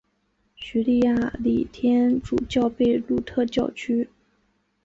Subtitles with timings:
[0.55, 4.09] 叙利亚礼天主教贝鲁特教区。